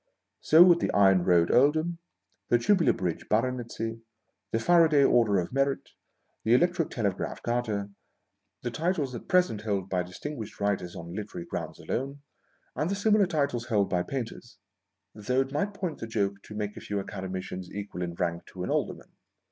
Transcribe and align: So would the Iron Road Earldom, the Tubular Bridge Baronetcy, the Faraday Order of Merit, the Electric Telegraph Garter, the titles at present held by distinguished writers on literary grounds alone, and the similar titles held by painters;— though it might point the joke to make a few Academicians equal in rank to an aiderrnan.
So 0.39 0.63
would 0.63 0.79
the 0.79 0.89
Iron 0.93 1.23
Road 1.25 1.51
Earldom, 1.51 1.99
the 2.49 2.57
Tubular 2.57 2.91
Bridge 2.91 3.29
Baronetcy, 3.29 4.01
the 4.49 4.57
Faraday 4.57 5.03
Order 5.03 5.37
of 5.37 5.53
Merit, 5.53 5.91
the 6.43 6.55
Electric 6.55 6.89
Telegraph 6.89 7.43
Garter, 7.43 7.91
the 8.63 8.71
titles 8.71 9.13
at 9.13 9.27
present 9.27 9.61
held 9.61 9.91
by 9.91 10.01
distinguished 10.01 10.59
writers 10.59 10.95
on 10.95 11.13
literary 11.13 11.45
grounds 11.45 11.77
alone, 11.79 12.23
and 12.75 12.89
the 12.89 12.95
similar 12.95 13.27
titles 13.27 13.67
held 13.67 13.91
by 13.91 14.01
painters;— 14.01 14.57
though 15.13 15.41
it 15.41 15.51
might 15.51 15.75
point 15.75 15.99
the 15.99 16.07
joke 16.07 16.41
to 16.45 16.55
make 16.55 16.75
a 16.75 16.81
few 16.81 16.99
Academicians 16.99 17.69
equal 17.71 18.01
in 18.01 18.15
rank 18.15 18.43
to 18.47 18.63
an 18.63 18.71
aiderrnan. 18.71 19.11